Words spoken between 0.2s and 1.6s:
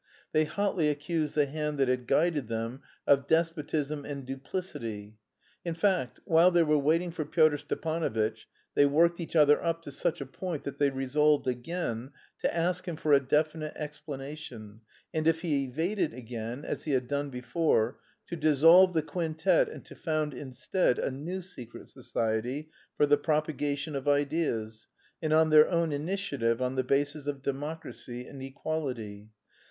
They hotly accused the